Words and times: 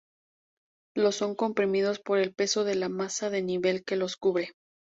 Los 0.95 1.17
son 1.17 1.35
comprimidos 1.35 1.99
por 1.99 2.17
el 2.17 2.33
peso 2.33 2.63
de 2.63 2.73
la 2.73 2.89
masa 2.89 3.29
de 3.29 3.43
nieve 3.43 3.83
que 3.83 3.97
los 3.97 4.17
cubre. 4.17 4.51